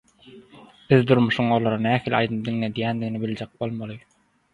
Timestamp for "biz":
0.93-1.03